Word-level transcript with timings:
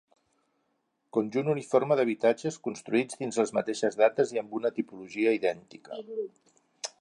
Conjunt 1.17 1.51
uniforme 1.51 1.97
d'habitatges 1.99 2.57
construïts 2.69 3.19
dins 3.21 3.37
les 3.43 3.53
mateixes 3.59 3.99
dates 4.01 4.33
i 4.37 4.41
amb 4.43 4.57
una 4.61 4.73
tipologia 4.79 5.35
idèntica. 5.41 6.01